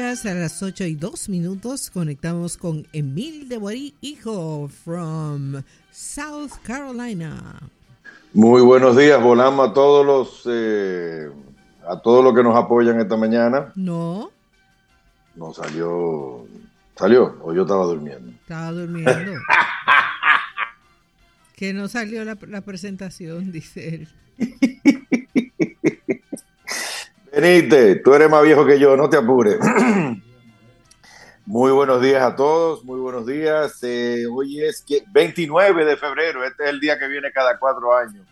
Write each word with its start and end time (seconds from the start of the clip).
A 0.00 0.32
las 0.32 0.62
8 0.62 0.84
y 0.84 0.94
2 0.94 1.28
minutos 1.28 1.90
conectamos 1.90 2.56
con 2.56 2.86
Emil 2.94 3.50
de 3.50 3.58
Borí, 3.58 3.94
hijo, 4.00 4.70
from 4.82 5.62
South 5.90 6.52
Carolina. 6.62 7.60
Muy 8.32 8.62
buenos 8.62 8.96
días, 8.96 9.22
volamos 9.22 9.68
a 9.68 9.74
todos 9.74 10.06
los 10.06 10.42
eh, 10.50 11.28
a 11.86 12.00
todos 12.00 12.24
los 12.24 12.34
que 12.34 12.42
nos 12.42 12.56
apoyan 12.56 12.98
esta 12.98 13.18
mañana. 13.18 13.72
No. 13.74 14.30
No 15.36 15.52
salió, 15.52 16.46
salió 16.96 17.38
o 17.42 17.52
yo 17.52 17.62
estaba 17.62 17.84
durmiendo. 17.84 18.30
Estaba 18.30 18.72
durmiendo. 18.72 19.32
que 21.56 21.74
no 21.74 21.88
salió 21.88 22.24
la, 22.24 22.38
la 22.48 22.62
presentación, 22.62 23.52
dice 23.52 23.96
él. 23.96 24.08
Benite, 27.40 27.96
tú 27.96 28.12
eres 28.12 28.28
más 28.28 28.42
viejo 28.42 28.66
que 28.66 28.78
yo, 28.78 28.98
no 28.98 29.08
te 29.08 29.16
apures. 29.16 29.58
Muy 31.46 31.72
buenos 31.72 32.02
días 32.02 32.22
a 32.22 32.36
todos, 32.36 32.84
muy 32.84 33.00
buenos 33.00 33.26
días. 33.26 33.78
Eh, 33.82 34.24
hoy 34.30 34.60
es 34.62 34.84
29 35.10 35.84
de 35.86 35.96
febrero, 35.96 36.44
este 36.44 36.64
es 36.64 36.70
el 36.70 36.78
día 36.78 36.98
que 36.98 37.08
viene 37.08 37.32
cada 37.32 37.58
cuatro 37.58 37.96
años, 37.96 38.24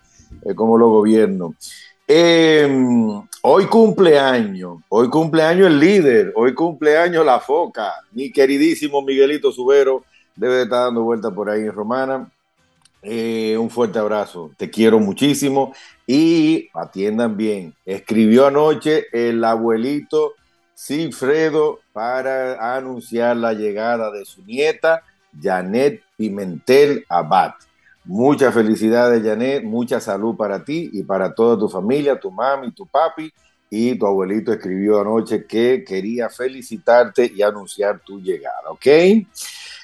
eh, 0.45 0.55
como 0.55 0.77
lo 0.77 0.91
gobierno. 0.91 1.55
Em, 2.07 3.27
hoy 3.43 3.67
cumpleaños, 3.67 4.81
hoy 4.91 5.09
cumpleaños 5.09 5.69
el 5.69 5.81
líder, 5.81 6.33
hoy 6.37 6.55
cumpleaños 6.55 7.25
la 7.25 7.41
foca, 7.41 7.95
mi 8.13 8.31
queridísimo 8.31 9.03
Miguelito 9.03 9.51
Subero, 9.51 10.05
debe 10.37 10.57
de 10.57 10.63
estar 10.65 10.85
dando 10.85 11.03
vuelta 11.03 11.31
por 11.31 11.49
ahí 11.49 11.63
en 11.63 11.73
Romana. 11.73 12.31
Eh, 13.03 13.57
un 13.57 13.71
fuerte 13.71 13.99
abrazo, 13.99 14.51
te 14.57 14.71
quiero 14.71 14.99
muchísimo 14.99 15.73
y 16.07 16.69
atiendan 16.75 17.37
bien. 17.37 17.75
Escribió 17.85 18.47
anoche 18.47 19.07
el 19.13 19.45
abuelito 19.45 20.35
Cifredo 20.75 21.81
para 21.93 22.77
anunciar 22.77 23.37
la 23.37 23.53
llegada 23.53 24.11
de 24.11 24.25
su 24.25 24.45
nieta, 24.45 25.03
Janet 25.41 26.03
Pimentel 26.17 27.05
Abad. 27.09 27.55
Muchas 28.05 28.55
felicidades, 28.55 29.23
Janet, 29.25 29.65
mucha 29.65 30.01
salud 30.01 30.37
para 30.37 30.65
ti 30.65 30.89
y 30.93 31.03
para 31.03 31.35
toda 31.35 31.59
tu 31.59 31.69
familia, 31.69 32.19
tu 32.19 32.31
mami, 32.31 32.73
tu 32.73 32.87
papi. 32.87 33.33
Y 33.71 33.99
tu 33.99 34.07
abuelito 34.07 34.51
escribió 34.51 35.01
anoche 35.01 35.45
que 35.45 35.85
quería 35.87 36.31
felicitarte 36.31 37.31
y 37.35 37.43
anunciar 37.43 38.01
tu 38.01 38.19
llegada, 38.19 38.71
¿ok? 38.71 38.87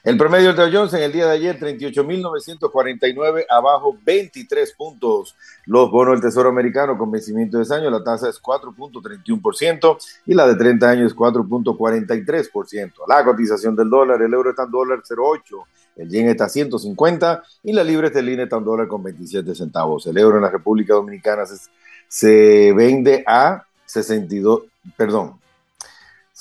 El 0.04 0.18
promedio 0.18 0.52
de 0.52 0.62
Dow 0.62 0.70
Jones 0.70 0.92
en 0.92 1.02
el 1.02 1.12
día 1.12 1.24
de 1.24 1.32
ayer, 1.32 1.58
38.949, 1.58 3.46
abajo 3.48 3.96
23 4.04 4.74
puntos. 4.74 5.34
Los 5.64 5.90
bonos 5.90 6.12
del 6.12 6.20
Tesoro 6.20 6.50
Americano 6.50 6.98
con 6.98 7.10
vencimiento 7.10 7.56
de 7.56 7.62
ese 7.62 7.74
año, 7.76 7.88
la 7.88 8.04
tasa 8.04 8.28
es 8.28 8.38
4.31% 8.38 9.96
y 10.26 10.34
la 10.34 10.46
de 10.46 10.56
30 10.56 10.90
años 10.90 11.12
es 11.12 11.16
4.43%. 11.16 12.92
La 13.08 13.24
cotización 13.24 13.74
del 13.74 13.88
dólar, 13.88 14.20
el 14.20 14.34
euro 14.34 14.50
está 14.50 14.64
en 14.64 14.72
dólar 14.72 15.02
0.8, 15.02 15.64
el 15.96 16.10
yen 16.10 16.28
está 16.28 16.44
a 16.44 16.48
150 16.50 17.42
y 17.62 17.72
la 17.72 17.82
libra 17.82 18.08
esterlina 18.08 18.42
está 18.42 18.58
en 18.58 18.64
dólar 18.64 18.88
con 18.88 19.02
27 19.02 19.54
centavos. 19.54 20.06
El 20.06 20.18
euro 20.18 20.36
en 20.36 20.42
la 20.42 20.50
República 20.50 20.92
Dominicana 20.92 21.46
se, 21.46 21.70
se 22.08 22.74
vende 22.74 23.24
a 23.26 23.64
62, 23.86 24.64
perdón, 24.98 25.38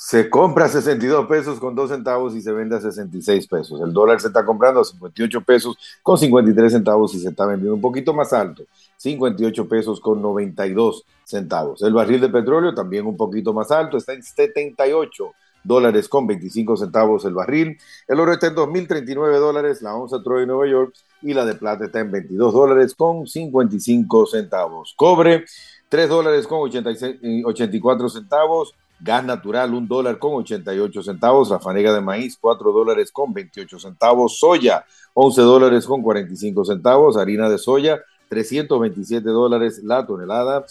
se 0.06 0.28
compra 0.28 0.66
a 0.66 0.68
62 0.68 1.26
pesos 1.26 1.58
con 1.58 1.74
2 1.74 1.88
centavos 1.88 2.34
y 2.34 2.42
se 2.42 2.52
vende 2.52 2.76
a 2.76 2.80
66 2.80 3.46
pesos. 3.46 3.80
El 3.80 3.90
dólar 3.90 4.20
se 4.20 4.26
está 4.26 4.44
comprando 4.44 4.80
a 4.80 4.84
58 4.84 5.40
pesos 5.40 5.78
con 6.02 6.18
53 6.18 6.72
centavos 6.72 7.14
y 7.14 7.20
se 7.20 7.30
está 7.30 7.46
vendiendo 7.46 7.74
un 7.74 7.80
poquito 7.80 8.12
más 8.12 8.34
alto, 8.34 8.64
58 8.98 9.66
pesos 9.66 10.00
con 10.00 10.20
92 10.20 11.06
centavos. 11.24 11.80
El 11.80 11.94
barril 11.94 12.20
de 12.20 12.28
petróleo 12.28 12.74
también 12.74 13.06
un 13.06 13.16
poquito 13.16 13.54
más 13.54 13.70
alto, 13.70 13.96
está 13.96 14.12
en 14.12 14.22
78 14.22 15.32
dólares 15.62 16.06
con 16.06 16.26
25 16.26 16.76
centavos 16.76 17.24
el 17.24 17.32
barril. 17.32 17.78
El 18.06 18.20
oro 18.20 18.34
está 18.34 18.48
en 18.48 18.56
2.039 18.56 19.38
dólares, 19.38 19.80
la 19.80 19.94
onza 19.94 20.22
Troy 20.22 20.44
Nueva 20.46 20.66
York 20.66 20.94
y 21.22 21.32
la 21.32 21.46
de 21.46 21.54
plata 21.54 21.86
está 21.86 22.00
en 22.00 22.10
22 22.10 22.52
dólares 22.52 22.94
con 22.94 23.26
55 23.26 24.26
centavos. 24.26 24.92
Cobre, 24.98 25.46
3 25.88 26.08
dólares 26.10 26.46
con 26.46 26.60
84 26.60 28.08
centavos. 28.10 28.74
Gas 29.00 29.24
natural, 29.24 29.74
un 29.74 29.86
dólar 29.86 30.18
con 30.18 30.34
88 30.34 31.02
centavos. 31.02 31.50
La 31.50 31.58
fanega 31.58 31.92
de 31.92 32.00
maíz, 32.00 32.38
4 32.40 32.72
dólares 32.72 33.10
con 33.12 33.32
28 33.32 33.78
centavos. 33.78 34.38
Soya, 34.38 34.84
11 35.14 35.40
dólares 35.42 35.86
con 35.86 36.02
45 36.02 36.64
centavos. 36.64 37.16
Harina 37.16 37.48
de 37.48 37.58
soya, 37.58 38.00
327 38.28 39.28
dólares 39.28 39.82
la 39.82 40.06
tonelada. 40.06 40.64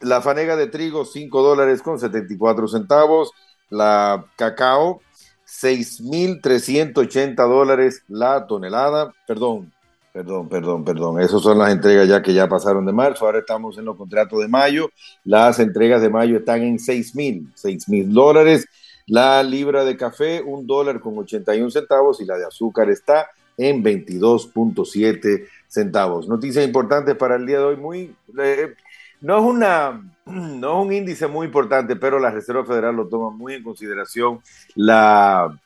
La 0.00 0.20
fanega 0.20 0.56
de 0.56 0.66
trigo, 0.66 1.04
5 1.04 1.42
dólares 1.42 1.82
con 1.82 1.98
74 1.98 2.68
centavos. 2.68 3.32
La 3.70 4.24
cacao, 4.36 5.00
6.380 5.46 7.34
dólares 7.48 8.02
la 8.08 8.46
tonelada. 8.46 9.12
Perdón, 9.26 9.72
Perdón, 10.12 10.48
perdón, 10.48 10.84
perdón. 10.84 11.20
Esas 11.20 11.42
son 11.42 11.58
las 11.58 11.70
entregas 11.70 12.08
ya 12.08 12.22
que 12.22 12.32
ya 12.32 12.48
pasaron 12.48 12.86
de 12.86 12.92
marzo. 12.92 13.26
Ahora 13.26 13.40
estamos 13.40 13.76
en 13.78 13.84
los 13.84 13.96
contratos 13.96 14.40
de 14.40 14.48
mayo. 14.48 14.90
Las 15.24 15.58
entregas 15.60 16.00
de 16.02 16.08
mayo 16.08 16.38
están 16.38 16.62
en 16.62 16.78
6 16.78 17.14
mil, 17.14 17.48
6 17.54 17.88
mil 17.88 18.12
dólares. 18.12 18.66
La 19.06 19.42
libra 19.42 19.84
de 19.84 19.96
café, 19.96 20.42
un 20.42 20.66
dólar 20.66 21.00
con 21.00 21.16
81 21.18 21.70
centavos 21.70 22.20
y 22.20 22.24
la 22.24 22.36
de 22.36 22.46
azúcar 22.46 22.90
está 22.90 23.28
en 23.56 23.82
22.7 23.82 25.46
centavos. 25.66 26.28
Noticias 26.28 26.64
importantes 26.64 27.16
para 27.16 27.36
el 27.36 27.46
día 27.46 27.58
de 27.58 27.64
hoy. 27.64 27.76
Muy, 27.76 28.14
eh, 28.38 28.74
no, 29.20 29.38
es 29.38 29.44
una, 29.44 30.02
no 30.26 30.80
es 30.80 30.86
un 30.86 30.92
índice 30.92 31.26
muy 31.26 31.46
importante, 31.46 31.96
pero 31.96 32.18
la 32.18 32.30
Reserva 32.30 32.64
Federal 32.64 32.96
lo 32.96 33.08
toma 33.08 33.30
muy 33.30 33.54
en 33.54 33.62
consideración. 33.62 34.40
La 34.74 35.58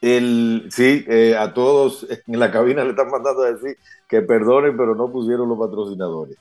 el, 0.00 0.68
sí, 0.70 1.04
eh, 1.08 1.36
a 1.36 1.52
todos 1.52 2.06
en 2.08 2.38
la 2.38 2.52
cabina 2.52 2.84
le 2.84 2.90
están 2.90 3.10
mandando 3.10 3.42
a 3.42 3.52
decir 3.52 3.76
que 4.08 4.22
perdonen, 4.22 4.76
pero 4.76 4.94
no 4.94 5.10
pusieron 5.10 5.48
los 5.48 5.58
patrocinadores. 5.58 6.36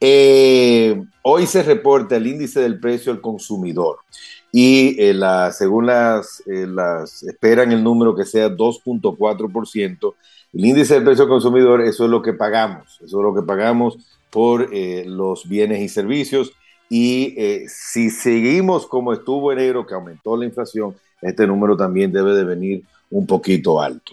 Eh, 0.00 1.02
hoy 1.22 1.46
se 1.46 1.62
reporta 1.62 2.16
el 2.16 2.26
índice 2.26 2.60
del 2.60 2.78
precio 2.78 3.10
al 3.10 3.20
consumidor 3.20 3.98
y 4.52 4.96
eh, 4.98 5.18
según 5.52 5.86
las, 5.86 6.42
las 6.46 7.22
esperan 7.22 7.72
el 7.72 7.82
número 7.82 8.14
que 8.14 8.24
sea 8.24 8.48
2.4%. 8.50 10.14
El 10.52 10.64
índice 10.64 10.94
del 10.94 11.04
precio 11.04 11.24
al 11.24 11.30
consumidor, 11.30 11.80
eso 11.80 12.04
es 12.04 12.10
lo 12.10 12.22
que 12.22 12.34
pagamos, 12.34 13.00
eso 13.02 13.18
es 13.18 13.22
lo 13.22 13.34
que 13.34 13.42
pagamos 13.42 13.98
por 14.30 14.68
los 14.70 15.48
bienes 15.48 15.80
y 15.80 15.88
servicios. 15.88 16.52
Y 16.90 17.34
si 17.68 18.08
seguimos 18.10 18.86
como 18.86 19.12
estuvo 19.12 19.52
enero, 19.52 19.86
que 19.86 19.94
aumentó 19.94 20.36
la 20.36 20.46
inflación, 20.46 20.94
este 21.20 21.46
número 21.46 21.76
también 21.76 22.12
debe 22.12 22.34
de 22.34 22.44
venir 22.44 22.84
un 23.10 23.26
poquito 23.26 23.80
alto. 23.80 24.12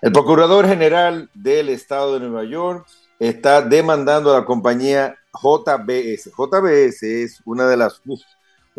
El 0.00 0.12
Procurador 0.12 0.66
General 0.66 1.28
del 1.34 1.68
Estado 1.68 2.14
de 2.14 2.20
Nueva 2.20 2.44
York 2.44 2.86
está 3.18 3.62
demandando 3.62 4.32
a 4.32 4.40
la 4.40 4.44
compañía 4.44 5.16
JBS. 5.32 6.30
JBS 6.36 7.02
es 7.02 7.40
una 7.44 7.66
de 7.66 7.76
las, 7.76 8.02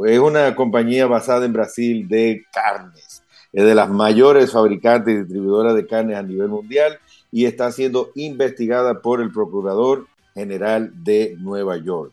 es 0.06 0.20
una 0.20 0.56
compañía 0.56 1.08
basada 1.08 1.46
en 1.46 1.54
Brasil 1.54 2.08
de 2.08 2.44
carnes. 2.52 3.24
Es 3.52 3.64
de 3.64 3.76
las 3.76 3.90
mayores 3.90 4.52
fabricantes 4.52 5.14
y 5.14 5.18
distribuidoras 5.20 5.76
de 5.76 5.88
carnes 5.88 6.18
a 6.18 6.24
nivel 6.24 6.50
mundial 6.50 7.00
y 7.32 7.46
está 7.46 7.72
siendo 7.72 8.12
investigada 8.16 9.02
por 9.02 9.22
el 9.22 9.32
Procurador 9.32 10.08
General 10.34 10.92
de 11.04 11.36
Nueva 11.40 11.78
York. 11.78 12.12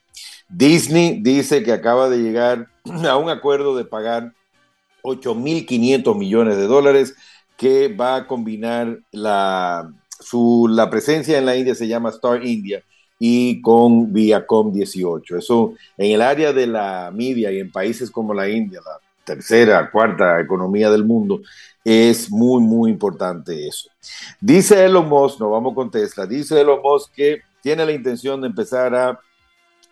Disney 0.49 1.21
dice 1.23 1.63
que 1.63 1.73
acaba 1.73 2.09
de 2.09 2.19
llegar 2.19 2.69
a 3.09 3.17
un 3.17 3.31
acuerdo 3.31 3.77
de 3.77 3.85
pagar 3.85 4.33
8.500 5.03 6.17
millones 6.17 6.57
de 6.57 6.67
dólares 6.67 7.15
que 7.61 7.89
va 7.89 8.17
a 8.17 8.27
combinar 8.27 9.01
la, 9.13 9.93
su, 10.19 10.67
la 10.67 10.89
presencia 10.89 11.37
en 11.37 11.45
la 11.45 11.55
India, 11.55 11.75
se 11.75 11.87
llama 11.87 12.09
Star 12.09 12.43
India, 12.43 12.83
y 13.19 13.61
con 13.61 14.15
Viacom 14.15 14.73
18. 14.73 15.37
Eso 15.37 15.75
en 15.99 16.13
el 16.13 16.23
área 16.23 16.55
de 16.55 16.67
la 16.67 17.11
media 17.15 17.53
y 17.53 17.59
en 17.59 17.71
países 17.71 18.11
como 18.11 18.33
la 18.33 18.49
India, 18.49 18.81
la 18.83 18.99
tercera, 19.25 19.91
cuarta 19.91 20.41
economía 20.41 20.91
del 20.91 21.05
mundo, 21.05 21.43
es 21.85 22.31
muy, 22.31 22.63
muy 22.63 22.91
importante 22.91 23.69
eso. 23.69 23.91
Dice 24.41 24.83
Elon 24.83 25.07
Musk, 25.07 25.39
nos 25.39 25.51
vamos 25.51 25.75
con 25.75 25.91
Tesla, 25.91 26.25
dice 26.27 26.59
Elon 26.59 26.81
Musk 26.83 27.13
que 27.13 27.43
tiene 27.61 27.85
la 27.85 27.93
intención 27.93 28.41
de 28.41 28.47
empezar 28.47 28.95
a 28.95 29.21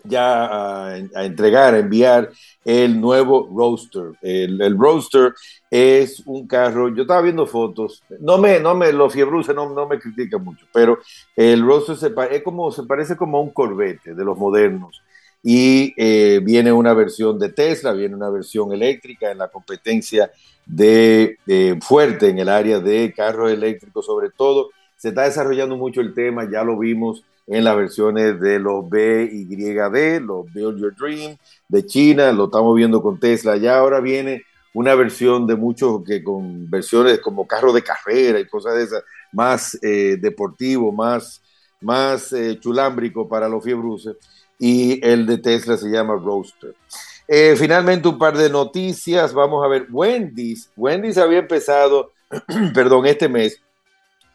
ya 0.04 0.90
a, 0.90 0.98
entregar, 0.98 1.74
a 1.74 1.78
enviar 1.78 2.30
el 2.64 3.00
nuevo 3.00 3.48
Roadster. 3.54 4.12
El, 4.22 4.60
el, 4.60 4.78
Roadster 4.78 5.34
es 5.70 6.22
un 6.26 6.46
carro, 6.46 6.94
yo 6.94 7.02
estaba 7.02 7.22
viendo 7.22 7.46
fotos, 7.46 8.02
no 8.20 8.38
me, 8.38 8.60
no 8.60 8.74
me, 8.74 8.92
lo 8.92 9.10
fiebruse 9.10 9.54
no, 9.54 9.70
no 9.70 9.86
me 9.86 9.98
critica 9.98 10.38
mucho, 10.38 10.66
pero 10.72 10.98
el 11.36 11.64
Roadster 11.64 11.96
se, 11.96 12.12
es 12.30 12.42
como, 12.42 12.70
se 12.70 12.84
parece 12.84 13.16
como 13.16 13.38
a 13.38 13.40
un 13.40 13.50
Corvette 13.50 14.14
de 14.14 14.24
los 14.24 14.36
modernos. 14.36 15.02
Y 15.40 15.94
eh, 15.96 16.40
viene 16.42 16.72
una 16.72 16.92
versión 16.94 17.38
de 17.38 17.50
Tesla, 17.50 17.92
viene 17.92 18.14
una 18.16 18.28
versión 18.28 18.72
eléctrica 18.72 19.30
en 19.30 19.38
la 19.38 19.48
competencia 19.48 20.30
de 20.66 21.38
fuerte 21.80 22.28
en 22.28 22.40
el 22.40 22.48
área 22.48 22.80
de 22.80 23.14
carros 23.16 23.50
eléctricos, 23.50 24.04
sobre 24.04 24.30
todo. 24.30 24.70
Se 24.96 25.10
está 25.10 25.22
desarrollando 25.22 25.76
mucho 25.76 26.00
el 26.00 26.12
tema, 26.12 26.50
ya 26.50 26.64
lo 26.64 26.76
vimos 26.76 27.22
en 27.48 27.64
las 27.64 27.76
versiones 27.76 28.38
de 28.40 28.58
los 28.58 28.88
BYD, 28.88 30.20
los 30.20 30.52
Build 30.52 30.78
Your 30.78 30.94
Dream 30.94 31.36
de 31.66 31.86
China, 31.86 32.30
lo 32.32 32.44
estamos 32.44 32.76
viendo 32.76 33.02
con 33.02 33.18
Tesla, 33.18 33.56
ya 33.56 33.78
ahora 33.78 34.00
viene 34.00 34.44
una 34.74 34.94
versión 34.94 35.46
de 35.46 35.56
muchos 35.56 36.04
que 36.04 36.22
con 36.22 36.70
versiones 36.70 37.20
como 37.20 37.46
carro 37.46 37.72
de 37.72 37.82
carrera 37.82 38.38
y 38.38 38.46
cosas 38.46 38.74
de 38.74 38.84
esas, 38.84 39.02
más 39.32 39.78
eh, 39.82 40.18
deportivo, 40.20 40.92
más, 40.92 41.42
más 41.80 42.32
eh, 42.32 42.58
chulámbrico 42.60 43.28
para 43.28 43.48
los 43.48 43.64
fiebruces, 43.64 44.16
y 44.58 45.04
el 45.04 45.26
de 45.26 45.38
Tesla 45.38 45.76
se 45.76 45.88
llama 45.88 46.14
Roadster. 46.14 46.74
Eh, 47.26 47.54
finalmente, 47.56 48.08
un 48.08 48.18
par 48.18 48.36
de 48.36 48.48
noticias. 48.48 49.32
Vamos 49.34 49.64
a 49.64 49.68
ver, 49.68 49.86
Wendy's. 49.90 50.70
Wendy's 50.76 51.18
había 51.18 51.38
empezado, 51.40 52.12
perdón, 52.74 53.06
este 53.06 53.28
mes 53.28 53.60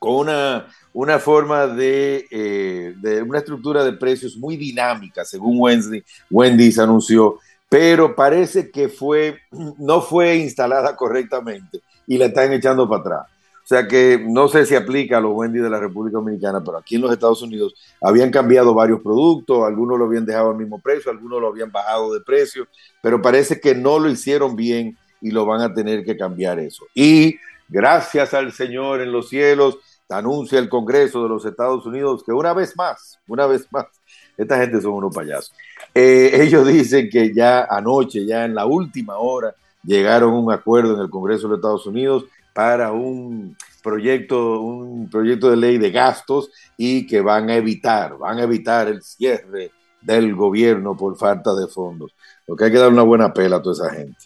con 0.04 0.16
una, 0.16 0.68
una 0.92 1.18
forma 1.18 1.66
de, 1.66 2.94
de, 3.00 3.22
una 3.22 3.38
estructura 3.38 3.86
de 3.86 3.94
precios 3.94 4.36
muy 4.36 4.58
dinámica, 4.58 5.24
según 5.24 5.56
Wendy's, 5.58 6.04
Wendy's 6.30 6.78
anunció, 6.78 7.40
pero 7.70 8.14
parece 8.14 8.70
que 8.70 8.90
fue, 8.90 9.40
no 9.80 10.02
fue 10.02 10.36
instalada 10.36 10.98
correctamente 10.98 11.80
y 12.06 12.18
la 12.18 12.26
están 12.26 12.52
echando 12.52 12.90
para 12.90 13.00
atrás. 13.00 13.28
O 13.64 13.66
sea 13.66 13.88
que 13.88 14.22
no 14.22 14.50
sé 14.50 14.66
si 14.66 14.76
aplica 14.76 15.20
a 15.20 15.22
los 15.22 15.32
Wendy 15.34 15.60
de 15.60 15.70
la 15.70 15.80
República 15.80 16.18
Dominicana, 16.18 16.62
pero 16.62 16.80
aquí 16.80 16.96
en 16.96 17.02
los 17.04 17.14
Estados 17.14 17.42
Unidos 17.42 17.74
habían 18.02 18.30
cambiado 18.30 18.74
varios 18.74 19.00
productos, 19.00 19.64
algunos 19.66 19.98
lo 19.98 20.04
habían 20.04 20.26
dejado 20.26 20.50
al 20.50 20.58
mismo 20.58 20.80
precio, 20.80 21.12
algunos 21.12 21.40
lo 21.40 21.48
habían 21.48 21.72
bajado 21.72 22.14
de 22.14 22.20
precio, 22.20 22.68
pero 23.02 23.22
parece 23.22 23.62
que 23.62 23.74
no 23.74 24.00
lo 24.00 24.10
hicieron 24.10 24.58
bien 24.58 24.98
y 25.22 25.32
lo 25.32 25.46
van 25.46 25.62
a 25.62 25.74
tener 25.74 26.04
que 26.04 26.18
cambiar 26.18 26.60
eso. 26.60 26.84
Y 26.94 27.38
gracias 27.70 28.34
al 28.34 28.52
Señor 28.52 29.02
en 29.02 29.12
los 29.12 29.30
cielos, 29.30 29.78
anuncia 30.18 30.60
el 30.60 30.70
Congreso 30.70 31.24
de 31.24 31.30
los 31.30 31.46
Estados 31.46 31.86
Unidos 31.86 32.24
que 32.24 32.32
una 32.32 32.54
vez 32.54 32.76
más, 32.76 33.20
una 33.28 33.46
vez 33.46 33.68
más, 33.72 33.86
esta 34.38 34.58
gente 34.58 34.82
son 34.82 34.94
unos 34.94 35.14
payasos. 35.14 35.54
Eh, 35.94 36.32
ellos 36.42 36.68
dicen 36.68 37.10
que 37.10 37.34
ya 37.34 37.66
anoche, 37.70 38.26
ya 38.26 38.46
en 38.46 38.56
la 38.56 38.66
última 38.66 39.18
hora, 39.18 39.56
llegaron 39.84 40.34
a 40.34 40.40
un 40.40 40.52
acuerdo 40.52 40.96
en 40.96 41.02
el 41.02 41.10
Congreso 41.10 41.44
de 41.44 41.50
los 41.50 41.58
Estados 41.60 41.86
Unidos 41.86 42.26
para 42.54 42.92
un 42.92 43.58
proyecto, 43.82 44.62
un 44.62 45.10
proyecto 45.10 45.50
de 45.50 45.58
ley 45.58 45.78
de 45.78 45.92
gastos 45.92 46.50
y 46.78 47.06
que 47.06 47.22
van 47.22 47.50
a 47.50 47.56
evitar, 47.56 48.18
van 48.18 48.40
a 48.40 48.44
evitar 48.44 48.88
el 48.88 49.02
cierre 49.02 49.72
del 50.04 50.36
gobierno 50.36 50.96
por 50.96 51.18
falta 51.18 51.54
de 51.56 51.68
fondos. 51.68 52.12
Lo 52.48 52.56
que 52.56 52.66
hay 52.66 52.72
que 52.72 52.78
dar 52.78 52.92
una 52.92 53.04
buena 53.04 53.34
pela 53.34 53.58
a 53.58 53.62
toda 53.62 53.88
esa 53.88 53.96
gente. 53.96 54.18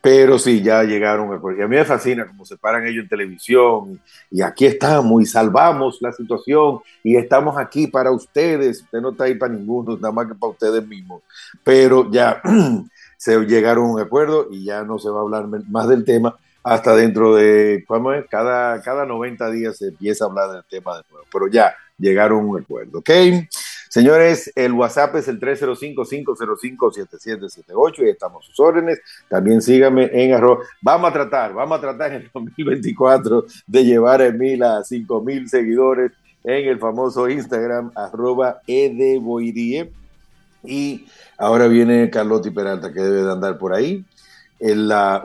Pero 0.00 0.38
sí, 0.38 0.62
ya 0.62 0.84
llegaron 0.84 1.32
a 1.32 1.58
Y 1.58 1.62
a 1.62 1.68
mí 1.68 1.76
me 1.76 1.84
fascina 1.84 2.26
cómo 2.26 2.44
se 2.44 2.56
paran 2.56 2.86
ellos 2.86 3.02
en 3.02 3.08
televisión 3.08 4.00
y, 4.30 4.40
aquí 4.40 4.66
estamos 4.66 5.22
y 5.22 5.26
salvamos 5.26 5.98
la 6.00 6.12
situación 6.12 6.78
y 7.02 7.16
estamos 7.16 7.58
aquí 7.58 7.88
para 7.88 8.10
ustedes. 8.10 8.82
Usted 8.82 9.00
no 9.00 9.10
está 9.10 9.24
ahí 9.24 9.34
para 9.34 9.52
ninguno, 9.52 9.96
nada 9.96 10.12
más 10.12 10.26
que 10.28 10.34
para 10.34 10.52
ustedes 10.52 10.86
mismos. 10.86 11.22
Pero 11.64 12.10
ya 12.10 12.40
se 13.18 13.38
llegaron 13.44 13.86
a 13.86 13.92
un 13.92 14.00
acuerdo 14.00 14.48
y 14.50 14.64
ya 14.64 14.82
no 14.84 14.98
se 14.98 15.10
va 15.10 15.18
a 15.18 15.22
hablar 15.22 15.46
más 15.68 15.88
del 15.88 16.04
tema 16.04 16.36
hasta 16.62 16.94
dentro 16.94 17.34
de, 17.34 17.84
¿cómo? 17.86 18.10
Cada, 18.30 18.80
cada 18.82 19.04
90 19.04 19.50
días 19.50 19.76
se 19.78 19.88
empieza 19.88 20.24
a 20.24 20.28
hablar 20.28 20.52
del 20.52 20.64
tema 20.64 20.96
de 20.96 21.02
nuevo. 21.10 21.26
Pero 21.30 21.48
ya 21.48 21.74
llegaron 21.98 22.40
a 22.40 22.42
un 22.42 22.60
acuerdo, 22.60 22.98
¿ok? 22.98 23.10
Señores, 23.88 24.52
el 24.54 24.72
WhatsApp 24.72 25.16
es 25.16 25.26
el 25.28 25.40
305-505-7778 25.40 27.94
y 27.98 28.08
estamos 28.08 28.44
a 28.44 28.48
sus 28.48 28.60
órdenes. 28.60 29.00
También 29.28 29.62
síganme 29.62 30.10
en 30.12 30.34
arroba. 30.34 30.62
Vamos 30.82 31.10
a 31.10 31.12
tratar, 31.12 31.54
vamos 31.54 31.78
a 31.78 31.80
tratar 31.80 32.12
en 32.12 32.22
el 32.22 32.30
2024 32.32 33.46
de 33.66 33.84
llevar 33.84 34.20
a 34.20 34.26
Emil 34.26 34.62
a 34.62 34.84
5000 34.84 35.48
seguidores 35.48 36.12
en 36.44 36.68
el 36.68 36.78
famoso 36.78 37.28
Instagram 37.28 37.90
arroba 37.94 38.60
edeboirie. 38.66 39.90
Y 40.64 41.06
ahora 41.36 41.68
viene 41.68 42.10
Carlotti 42.10 42.50
Peralta 42.50 42.92
que 42.92 43.00
debe 43.00 43.22
de 43.22 43.32
andar 43.32 43.58
por 43.58 43.72
ahí 43.72 44.04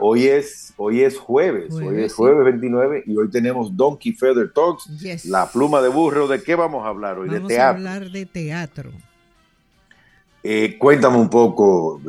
hoy, 0.00 0.26
es, 0.26 0.74
hoy 0.76 1.02
es 1.02 1.18
jueves, 1.18 1.72
hoy 1.74 2.02
es 2.02 2.14
jueves 2.14 2.44
29 2.44 3.04
y 3.06 3.16
hoy 3.16 3.30
tenemos 3.30 3.76
Donkey 3.76 4.12
Feather 4.12 4.52
Talks, 4.52 4.88
la 5.26 5.50
pluma 5.50 5.80
de 5.80 5.88
burro. 5.88 6.28
¿De 6.28 6.42
qué 6.42 6.54
vamos 6.54 6.84
a 6.84 6.88
hablar 6.88 7.18
hoy? 7.18 7.28
Vamos 7.28 7.48
de 7.48 7.54
teatro. 7.54 7.64
a 7.64 7.70
hablar 7.70 8.10
de 8.10 8.26
teatro. 8.26 8.90
Eh, 10.46 10.76
cuéntame 10.78 11.16
un 11.16 11.30
poco, 11.30 12.02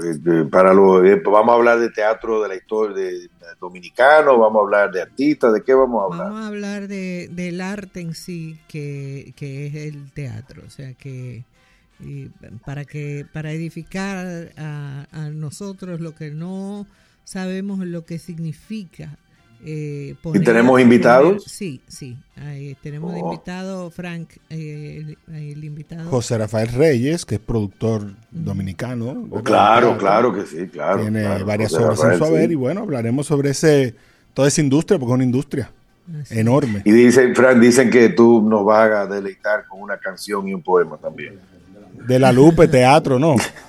para 0.51 0.73
lo, 0.73 1.05
eh, 1.05 1.21
vamos 1.23 1.53
a 1.53 1.55
hablar 1.55 1.79
de 1.79 1.89
teatro 1.89 2.41
de 2.43 2.49
la 2.49 2.55
historia 2.55 2.93
de, 2.93 3.29
dominicano, 3.61 4.37
vamos 4.37 4.59
a 4.59 4.63
hablar 4.65 4.91
de 4.91 5.03
artistas, 5.03 5.53
¿de 5.53 5.63
qué 5.63 5.73
vamos 5.73 6.01
a 6.01 6.05
hablar? 6.05 6.27
Vamos 6.27 6.43
a 6.43 6.47
hablar 6.47 6.87
de, 6.89 7.29
del 7.31 7.61
arte 7.61 8.01
en 8.01 8.13
sí, 8.13 8.59
que, 8.67 9.31
que 9.37 9.67
es 9.67 9.75
el 9.75 10.11
teatro, 10.11 10.63
o 10.67 10.69
sea 10.69 10.93
que 10.95 11.45
para 12.65 12.83
que 12.83 13.25
para 13.31 13.53
edificar 13.53 14.51
a, 14.57 15.07
a 15.13 15.29
nosotros 15.29 16.01
lo 16.01 16.13
que 16.13 16.31
no 16.31 16.85
sabemos 17.25 17.79
lo 17.79 18.05
que 18.05 18.17
significa. 18.17 19.17
Eh, 19.67 20.15
¿Y 20.33 20.39
tenemos 20.41 20.79
invitados? 20.79 21.43
sí, 21.45 21.81
sí. 21.87 22.17
tenemos 22.81 23.13
oh. 23.13 23.17
invitado, 23.17 23.89
Frank, 23.89 24.29
eh, 24.49 25.15
el, 25.27 25.63
invitado. 25.63 26.09
José 26.09 26.37
Rafael 26.37 26.69
Reyes, 26.69 27.25
que 27.25 27.35
es 27.35 27.41
productor 27.41 28.13
dominicano. 28.29 29.27
Oh, 29.31 29.41
claro, 29.41 29.97
claro 29.97 30.33
que 30.33 30.45
sí, 30.45 30.67
claro. 30.67 31.01
Tiene 31.01 31.43
varias 31.43 31.73
obras 31.73 32.01
en 32.03 32.17
su 32.17 32.25
haber 32.25 32.51
y 32.51 32.55
bueno, 32.55 32.81
hablaremos 32.81 33.25
sobre 33.25 33.49
ese 33.49 33.95
toda 34.35 34.47
esa 34.49 34.61
industria, 34.61 34.99
porque 34.99 35.13
es 35.13 35.15
una 35.15 35.23
industria 35.23 35.71
enorme. 36.29 36.81
Y 36.85 36.91
dicen, 36.91 37.35
Frank, 37.35 37.57
dicen 37.57 37.89
que 37.89 38.09
tú 38.09 38.41
nos 38.47 38.63
vas 38.63 38.91
a 38.91 39.07
deleitar 39.07 39.65
con 39.65 39.81
una 39.81 39.97
canción 39.97 40.47
y 40.47 40.53
un 40.53 40.61
poema 40.61 40.97
también. 40.97 41.39
De 42.07 42.19
la 42.19 42.31
Lupe 42.31 42.67
Teatro, 42.67 43.17
¿no? 43.17 43.35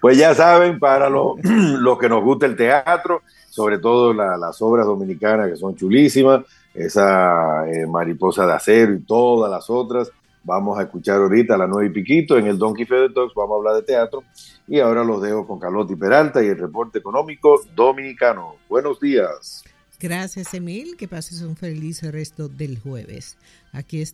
pues 0.00 0.18
ya 0.18 0.34
saben, 0.34 0.78
para 0.78 1.08
los 1.08 1.36
lo 1.44 1.98
que 1.98 2.08
nos 2.08 2.22
gusta 2.22 2.46
el 2.46 2.56
teatro, 2.56 3.22
sobre 3.48 3.78
todo 3.78 4.12
las 4.12 4.60
obras 4.62 4.86
dominicanas 4.86 5.48
que 5.48 5.56
son 5.56 5.74
chulísimas, 5.76 6.44
esa 6.74 7.68
eh, 7.68 7.86
mariposa 7.86 8.46
de 8.46 8.52
acero 8.52 8.94
y 8.94 9.00
todas 9.00 9.50
las 9.50 9.68
otras, 9.70 10.10
vamos 10.44 10.78
a 10.78 10.82
escuchar 10.82 11.16
ahorita 11.16 11.54
a 11.54 11.58
las 11.58 11.68
nueve 11.68 11.88
y 11.88 11.90
piquito 11.90 12.38
en 12.38 12.46
el 12.46 12.58
Donkey 12.58 12.84
Fede 12.84 13.10
Talks, 13.10 13.34
vamos 13.34 13.54
a 13.54 13.58
hablar 13.58 13.74
de 13.74 13.82
teatro 13.82 14.22
y 14.68 14.78
ahora 14.80 15.02
los 15.04 15.20
dejo 15.20 15.46
con 15.46 15.58
Carlotti 15.58 15.96
Peralta 15.96 16.42
y 16.42 16.46
el 16.46 16.58
reporte 16.58 16.98
económico 16.98 17.60
dominicano. 17.74 18.56
Buenos 18.68 19.00
días. 19.00 19.64
Gracias, 20.00 20.54
Emil. 20.54 20.96
Que 20.96 21.08
pases 21.08 21.42
un 21.42 21.56
feliz 21.56 22.02
resto 22.02 22.48
del 22.48 22.78
jueves. 22.78 23.36
Aquí 23.72 24.00
está. 24.00 24.08